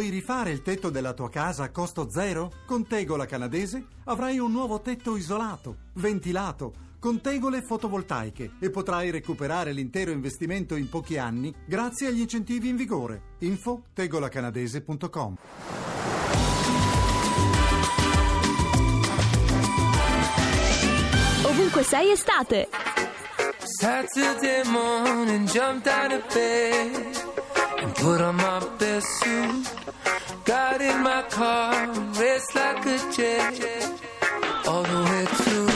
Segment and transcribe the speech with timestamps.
[0.00, 2.50] Vuoi rifare il tetto della tua casa a costo zero?
[2.64, 9.72] Con Tegola Canadese avrai un nuovo tetto isolato, ventilato, con tegole fotovoltaiche e potrai recuperare
[9.72, 13.34] l'intero investimento in pochi anni grazie agli incentivi in vigore.
[13.40, 15.36] Info tegolacanadese.com
[21.44, 22.68] Ovunque sei estate.
[23.78, 27.18] Saturday morning, jumped out of bed
[27.82, 29.79] and put on my best suit.
[30.50, 31.86] Got in my car,
[32.18, 33.88] raced like a jet.
[34.66, 35.69] All the way to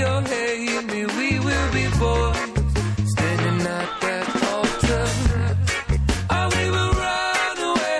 [0.00, 2.36] Love me we will be boys
[3.12, 5.06] standing at that altar.
[6.36, 7.98] Or we will run away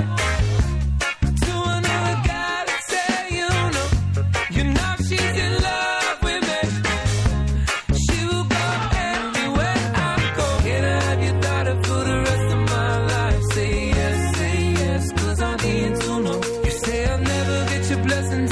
[1.44, 2.18] to another.
[3.38, 3.88] You know,
[4.56, 6.60] you know she's in love with me.
[8.04, 8.64] She will go
[9.12, 10.46] everywhere I go.
[10.66, 13.42] Can I have your daughter for the rest of my life?
[13.54, 16.40] Say yes, say yes, cause I need to know.
[16.64, 18.46] You say I'll never get your blessing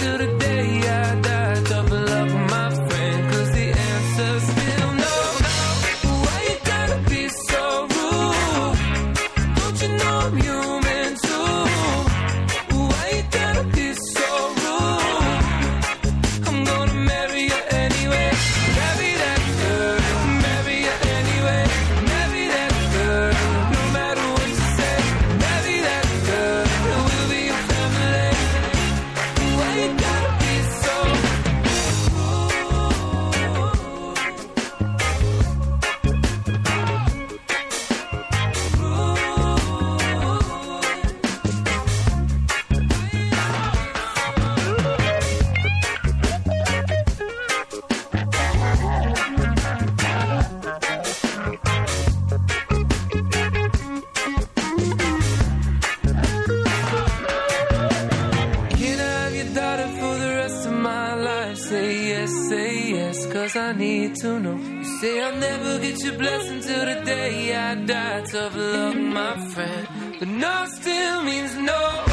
[63.71, 64.57] I need to know.
[64.57, 68.23] You say I'll never get your blessing till the day I die.
[68.23, 69.87] Tough luck, my friend.
[70.19, 72.10] But no still means no.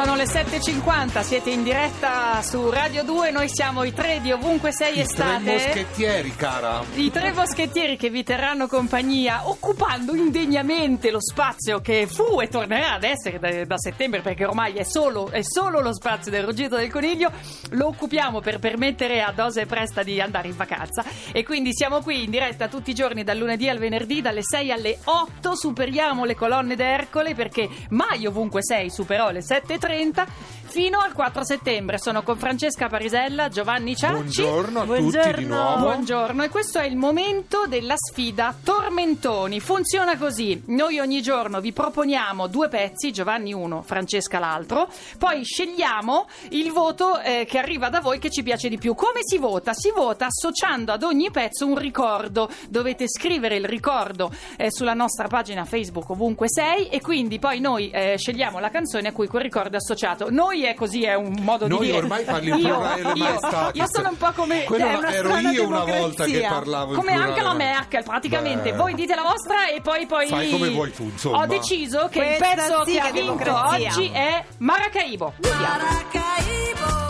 [0.00, 4.70] Sono le 7.50, siete in diretta su Radio 2, noi siamo i tre di ovunque
[4.70, 5.52] sei Tre estate.
[5.52, 6.84] moschettieri, cara.
[6.94, 12.92] I tre moschettieri che vi terranno compagnia occupando indegnamente lo spazio che fu e tornerà
[12.92, 16.76] ad essere da, da settembre perché ormai è solo, è solo lo spazio del ruggito
[16.76, 17.32] del coniglio,
[17.70, 22.22] lo occupiamo per permettere a Dose Presta di andare in vacanza e quindi siamo qui
[22.22, 26.36] in diretta tutti i giorni dal lunedì al venerdì dalle 6 alle 8, superiamo le
[26.36, 30.28] colonne d'Ercole perché mai ovunque sei superò le 7.30 30
[30.68, 31.98] fino al 4 settembre.
[31.98, 34.12] Sono con Francesca Parisella, Giovanni Ciacci.
[34.42, 35.36] Buongiorno a tutti Buongiorno.
[35.36, 35.78] di nuovo.
[35.78, 39.60] Buongiorno, e questo è il momento della sfida Tormentoni.
[39.60, 44.88] Funziona così: noi ogni giorno vi proponiamo due pezzi, Giovanni uno, Francesca l'altro,
[45.18, 48.94] poi scegliamo il voto eh, che arriva da voi che ci piace di più.
[48.94, 49.72] Come si vota?
[49.72, 52.48] Si vota associando ad ogni pezzo un ricordo.
[52.68, 57.90] Dovete scrivere il ricordo eh, sulla nostra pagina Facebook ovunque sei, e quindi poi noi
[57.90, 60.30] eh, scegliamo la canzone a cui quel ricordo è associato.
[60.30, 61.98] Noi è così, è un modo di Noi dire.
[61.98, 65.36] ormai parli in Io- plurale io, io sono un po' come Quello È una ero
[65.38, 66.48] io una volta che democrazia.
[66.48, 67.54] parlavo in come anche la.
[67.54, 68.76] Merkel praticamente Beh.
[68.76, 71.38] voi dite la vostra e poi poi Fai come vuoi tu, insomma.
[71.42, 73.88] ho deciso che il Questa pezzo sì che ha vinto democrazia.
[73.88, 77.07] oggi è Maracaibo Maracaibo,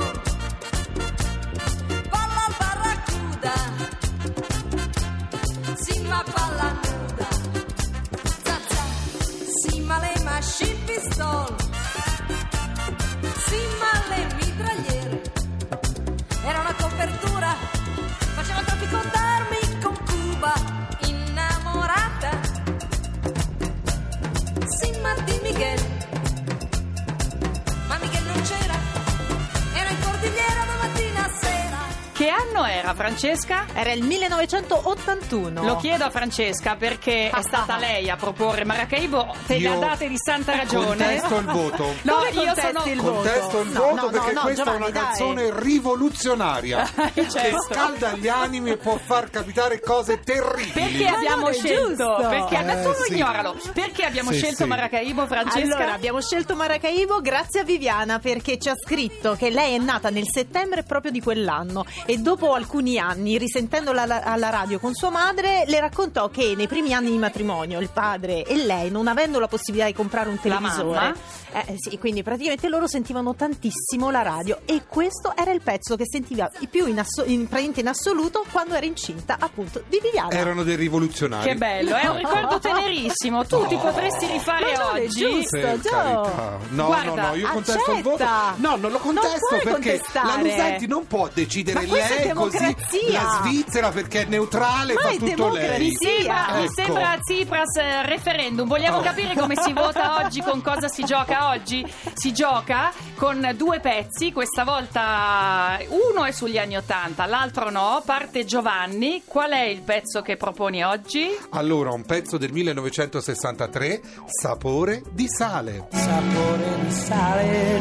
[32.88, 33.66] era Francesca?
[33.74, 35.62] Era il 1981.
[35.62, 39.76] Lo chiedo a Francesca perché è stata lei a proporre Maracaibo, te le Io ha
[39.76, 40.86] date di santa ragione.
[40.86, 41.94] Contesto il voto.
[42.02, 43.12] No, Come io sono il voto?
[43.14, 45.02] Contesto il No, voto no, no, perché no, questa Giovanni, è una dai.
[45.04, 47.62] canzone rivoluzionaria che Certo.
[47.68, 50.70] scalda gli animi e può far capitare cose terribili.
[50.72, 52.16] Perché Ma abbiamo scelto?
[52.28, 53.12] Perché Eh, tu sì.
[53.12, 53.56] ignoralo.
[53.74, 54.68] Perché abbiamo Sì, scelto sì.
[54.68, 55.76] Maracaibo, Francesca?
[55.76, 60.08] Allora, abbiamo scelto Maracaibo grazie a Viviana perché ci ha scritto che lei è nata
[60.10, 65.10] nel settembre proprio di quell'anno e dopo alcuni anni, risentendola alla, alla radio con sua
[65.10, 69.38] madre, le raccontò che nei primi anni di matrimonio il padre e lei, non avendo
[69.40, 71.14] la possibilità di comprare un televisore,
[71.52, 76.04] eh, sì, quindi praticamente loro sentivano tantissimo la radio e questo era il pezzo che
[76.06, 80.30] sentiva di più in, asso- in, in assoluto quando era incinta appunto di Viviana.
[80.30, 81.48] Erano dei rivoluzionari.
[81.48, 83.44] Che bello, è un ricordo tenerissimo.
[83.46, 85.08] Tu ti potresti rifare Ma non oggi.
[85.08, 85.80] giusto.
[85.80, 86.66] Gio.
[86.70, 88.22] No, Guarda, no, no, io contesto il voto.
[88.22, 88.54] accetta.
[88.56, 90.26] No, non lo Non contesto puoi perché contestare.
[90.26, 92.67] la Lusanti non può decidere Ma questa è lei così.
[93.12, 95.68] La Svizzera perché è neutrale Ma fa è tutto democrazia.
[95.76, 95.78] lei.
[95.88, 96.72] Mi sembra, mi Ecco.
[96.72, 98.66] sembra Tsipras eh, referendum.
[98.68, 99.02] Vogliamo Oh.
[99.02, 101.84] capire come si vota oggi, con cosa si gioca oggi?
[102.14, 108.02] Si gioca con due pezzi, questa volta uno è sugli anni Ottanta, l'altro no.
[108.04, 109.22] Parte Giovanni.
[109.26, 111.28] Qual è il pezzo che proponi oggi?
[111.50, 115.86] Allora, un pezzo del 1963, Sapore di sale.
[115.90, 117.80] sapore di sale,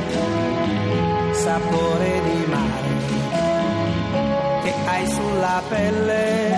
[1.33, 2.66] sapore di mare,
[5.37, 6.55] sulla pelle,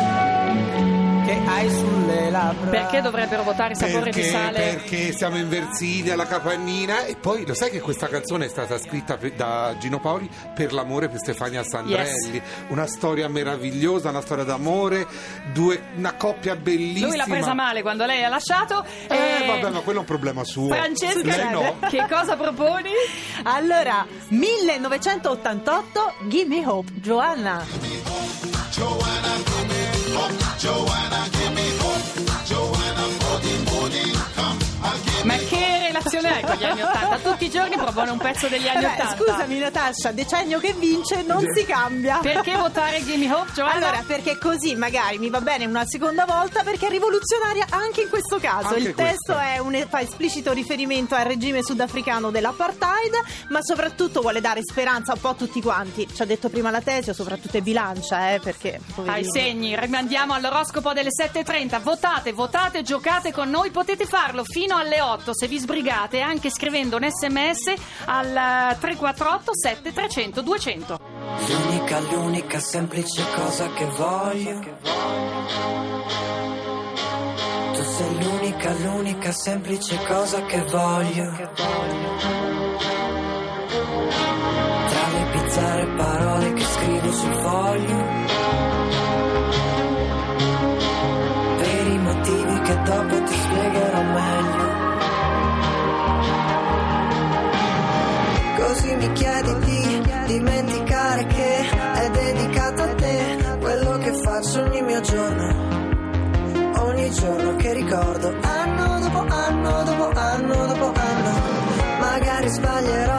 [1.26, 2.70] che hai sulle labbra.
[2.70, 4.58] Perché dovrebbero votare sapore perché, di sale?
[4.58, 8.78] perché siamo in Versilia, alla Capannina e poi lo sai che questa canzone è stata
[8.80, 15.06] scritta da Gino Paoli per l'amore per Stefania Sandrelli una storia meravigliosa, una storia d'amore
[15.52, 18.86] due- una coppia bellissima Lui l'ha presa male quando lei ha lasciato.
[19.10, 22.92] eh e- vabbè ma quello è un problema suo Francesca, lei no che cosa proponi?
[23.44, 28.09] Allora, 1988, Gimme Hope, Giovanna.
[30.62, 31.19] Ma
[37.90, 39.24] Giorni propone un pezzo degli anni Vabbè, Ottanta.
[39.24, 42.20] scusami Natascia, decennio che vince non si cambia.
[42.20, 43.76] Perché votare Gimme Hope, Giovanna?
[43.76, 48.10] Allora, perché così magari mi va bene una seconda volta perché è rivoluzionaria anche in
[48.10, 48.70] questo caso.
[48.70, 53.14] Anche Il testo un, fa esplicito riferimento al regime sudafricano dell'apartheid,
[53.50, 56.08] ma soprattutto vuole dare speranza un po' a tutti quanti.
[56.14, 60.94] Ci ha detto prima la Tesio, soprattutto è bilancia, eh, perché ai segni, rimandiamo all'oroscopo
[60.94, 61.82] delle 7.30.
[61.82, 63.72] Votate, votate, giocate con noi.
[63.72, 69.52] Potete farlo fino alle 8 se vi sbrigate, anche scrivendo un sms al eh, 348
[69.56, 71.00] 7300 200.
[71.48, 74.60] L'unica, l'unica semplice cosa che voglio.
[77.74, 81.32] Tu sei l'unica, l'unica semplice cosa che voglio.
[84.88, 88.29] Tra le bizzarre parole che scrivo sul foglio.
[99.00, 105.78] Mi chiedi di dimenticare che è dedicato a te quello che faccio ogni mio giorno.
[106.82, 111.32] Ogni giorno che ricordo, anno dopo anno, dopo anno, dopo anno.
[112.00, 113.19] Magari sbaglierò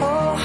[0.00, 0.36] oh,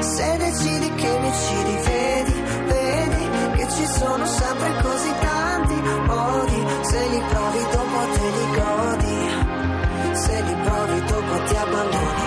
[0.00, 3.24] se decidi che mi uccidi, vedi, vedi
[3.56, 5.74] che ci sono sempre così tanti
[6.06, 6.66] modi.
[6.82, 9.16] Se li provi dopo te li godi,
[10.16, 12.26] se li provi dopo ti abbandoni.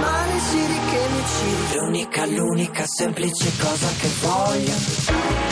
[0.00, 5.47] Ma decidi che mi uccidi, l'unica, l'unica semplice cosa che voglio.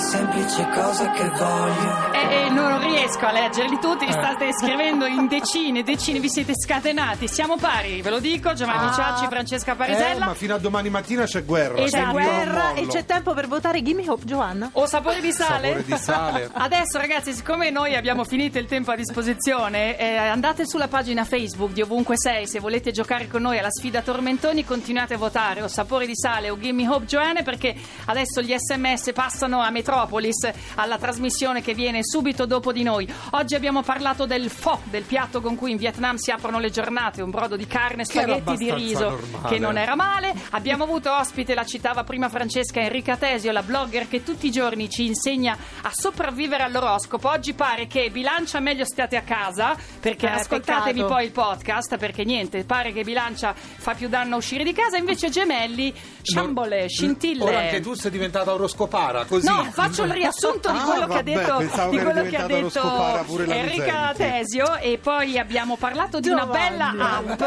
[0.00, 2.12] Semplice cosa che voglio.
[2.12, 6.52] E, e non riesco a leggerli tutti, li state scrivendo in decine, decine, vi siete
[6.56, 7.28] scatenati.
[7.28, 8.92] Siamo pari, ve lo dico, Giovanni Ah.
[8.92, 10.26] Ciacci, Francesca Eh, Parisella.
[10.26, 11.74] ma fino a domani mattina c'è guerra.
[11.74, 12.04] E C'è Esatto.
[12.04, 12.92] Non guerra e mollo.
[12.92, 14.70] c'è tempo per votare Gimme Hope, Giovanna.
[14.72, 15.68] O sapore di sale?
[15.68, 16.50] Sapore di sale.
[16.54, 21.72] Adesso ragazzi, siccome noi abbiamo finito il tempo a disposizione, eh, andate sulla pagina Facebook
[21.72, 25.68] di Ovunque Sei, se volete giocare con noi alla sfida Tormentoni, continuate a votare o
[25.68, 27.74] sapore di sale o Gimme Hope Joanne perché
[28.06, 33.12] adesso gli sms passano a Metropolis, alla trasmissione che viene subito dopo di noi.
[33.30, 37.22] Oggi abbiamo parlato del pho, del piatto con cui in Vietnam si aprono le giornate,
[37.22, 39.48] un brodo di carne, spaghetti di riso, normale.
[39.48, 40.32] che non era male.
[40.50, 44.88] Abbiamo avuto ospite, la citava prima Francesca Enrica Tesio, la blogger che tutti i giorni
[44.88, 47.28] ci insegna a sopravvivere all'oroscopo.
[47.28, 51.12] Oggi pare che bilancia meglio stiate a casa, perché Eh, ascoltatevi peccato.
[51.14, 54.96] poi il podcast, perché niente, pare che bilancia fa più danno a uscire di casa,
[54.98, 55.92] invece gemelli,
[56.22, 57.42] sciambole, scintille.
[57.42, 59.46] Ora anche tu sei diventata oroscopara, così.
[59.46, 61.58] No, faccio il riassunto di Ah, quello che ha detto,
[61.90, 64.12] di quello che ha detto Enrica.
[64.16, 66.68] Tesio e poi abbiamo parlato di una Giovanni.
[66.68, 67.42] bella app.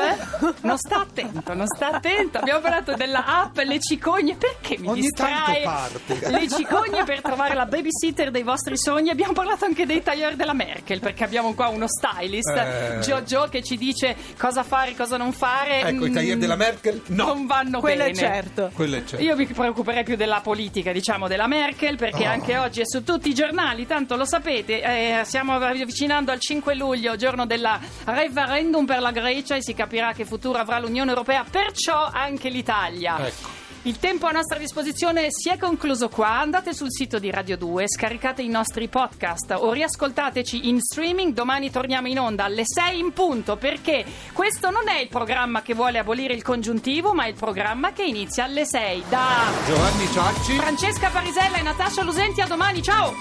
[0.62, 2.38] Non sta attento, non sta attento.
[2.40, 4.36] Abbiamo parlato della app Le Cicogne.
[4.36, 5.62] Perché mi Ogni distrae?
[5.64, 6.30] tanto parte.
[6.32, 9.10] Le Cicogne per trovare la babysitter dei vostri sogni.
[9.10, 13.00] Abbiamo parlato anche dei tailleur della Merkel perché abbiamo qua uno stylist, Eh.
[13.02, 15.82] Jojo, che ci dice cosa fare, cosa non fare.
[15.82, 17.02] Ecco, i Mm, taglier della Merkel?
[17.08, 17.26] No.
[17.26, 18.18] Non vanno Quello è bene.
[18.18, 18.72] certo.
[18.74, 19.24] Quello è certo.
[19.24, 22.32] Io mi preoccuperei più della politica, diciamo, della Merkel, perché Oh.
[22.32, 26.76] anche oggi è su tutti i giornali, tanto lo sapete, eh, stiamo avvicinando al 5
[26.76, 27.68] luglio, giorno del
[28.06, 33.26] referendum per la Grecia e si capirà che futuro avrà l'Unione Europea, perciò anche l'Italia.
[33.26, 33.63] Ecco.
[33.86, 36.40] Il tempo a nostra disposizione si è concluso qua.
[36.40, 41.34] Andate sul sito di Radio 2, scaricate i nostri podcast o riascoltateci in streaming.
[41.34, 45.74] Domani torniamo in onda alle 6 in punto perché questo non è il programma che
[45.74, 49.04] vuole abolire il congiuntivo, ma il programma che inizia alle 6.
[49.10, 50.54] Da Giovanni Ciacci.
[50.54, 52.82] Francesca Parisella e Natascia Lusenti a domani.
[52.82, 53.14] Ciao!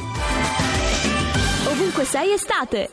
[1.67, 2.91] Ovunque sei estate.